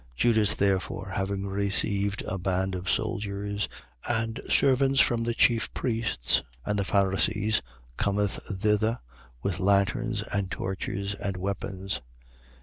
18:3. 0.15 0.15
Judas 0.15 0.55
therefore 0.55 1.09
having 1.13 1.45
received 1.45 2.23
a 2.23 2.39
band 2.39 2.73
of 2.73 2.89
soldiers 2.89 3.69
and 4.07 4.41
servants 4.49 4.99
from 4.99 5.21
the 5.21 5.33
chief 5.35 5.71
priests 5.75 6.41
and 6.65 6.79
the 6.79 6.83
Pharisees, 6.83 7.61
cometh 7.97 8.39
thither 8.51 8.97
with 9.43 9.59
lanterns 9.59 10.23
and 10.31 10.49
torches 10.49 11.13
and 11.13 11.37
weapons. 11.37 12.01